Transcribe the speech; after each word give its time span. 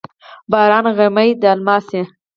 باران 0.51 0.85
غمي 0.97 1.29
د 1.41 1.43
الماس، 1.53 1.87